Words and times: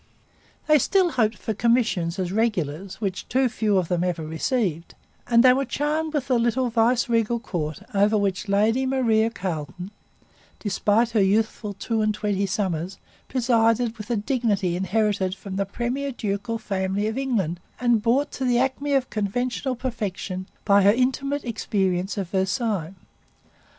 They 0.65 0.79
still 0.79 1.11
hoped 1.11 1.37
for 1.37 1.53
commissions 1.53 2.17
as 2.17 2.31
regulars, 2.31 2.99
which 2.99 3.29
too 3.29 3.47
few 3.47 3.77
of 3.77 3.87
them 3.87 4.03
ever 4.03 4.25
received; 4.25 4.95
and 5.27 5.43
they 5.43 5.53
were 5.53 5.63
charmed 5.63 6.15
with 6.15 6.27
the 6.27 6.39
little 6.39 6.71
viceregal 6.71 7.39
court 7.39 7.83
over 7.93 8.17
which 8.17 8.47
Lady 8.49 8.87
Maria 8.87 9.29
Carleton, 9.29 9.91
despite 10.57 11.11
her 11.11 11.21
youthful 11.21 11.75
two 11.75 12.01
and 12.01 12.15
twenty 12.15 12.47
summers, 12.47 12.97
presided 13.27 13.95
with 13.99 14.09
a 14.09 14.17
dignity 14.17 14.75
inherited 14.75 15.35
from 15.35 15.55
the 15.57 15.67
premier 15.67 16.11
ducal 16.11 16.57
family 16.57 17.05
of 17.05 17.15
England 17.15 17.59
and 17.79 18.01
brought 18.01 18.31
to 18.31 18.43
the 18.43 18.57
acme 18.57 18.93
of 18.93 19.11
conventional 19.11 19.75
perfection 19.75 20.47
by 20.65 20.81
her 20.81 20.91
intimate 20.91 21.45
experience 21.45 22.17
of 22.17 22.27
Versailles. 22.31 22.95